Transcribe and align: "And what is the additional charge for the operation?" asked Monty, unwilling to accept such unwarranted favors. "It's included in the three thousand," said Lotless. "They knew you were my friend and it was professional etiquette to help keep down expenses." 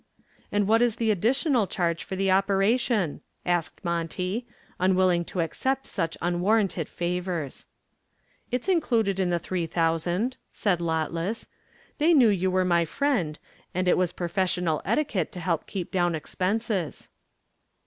"And 0.51 0.67
what 0.67 0.81
is 0.81 0.95
the 0.95 1.11
additional 1.11 1.67
charge 1.67 2.03
for 2.03 2.15
the 2.15 2.31
operation?" 2.31 3.21
asked 3.45 3.85
Monty, 3.85 4.47
unwilling 4.79 5.23
to 5.25 5.41
accept 5.41 5.85
such 5.85 6.17
unwarranted 6.23 6.89
favors. 6.89 7.67
"It's 8.49 8.67
included 8.67 9.19
in 9.19 9.29
the 9.29 9.37
three 9.37 9.67
thousand," 9.67 10.37
said 10.51 10.81
Lotless. 10.81 11.47
"They 11.99 12.15
knew 12.15 12.29
you 12.29 12.49
were 12.49 12.65
my 12.65 12.83
friend 12.83 13.37
and 13.75 13.87
it 13.87 13.95
was 13.95 14.11
professional 14.11 14.81
etiquette 14.85 15.31
to 15.33 15.39
help 15.39 15.67
keep 15.67 15.91
down 15.91 16.15
expenses." 16.15 17.09